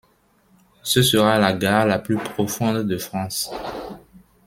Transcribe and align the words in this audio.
Ce 0.81 1.03
sera 1.03 1.37
la 1.37 1.53
gare 1.53 1.85
la 1.85 1.99
plus 1.99 2.17
profonde 2.17 2.87
de 2.87 2.97
France. 2.97 3.51